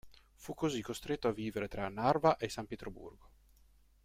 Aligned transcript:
Fu 0.33 0.55
così 0.55 0.81
costretto 0.81 1.27
a 1.27 1.31
vivere 1.31 1.67
tra 1.67 1.87
Narva 1.87 2.37
e 2.37 2.49
San 2.49 2.65
Pietroburgo. 2.65 3.29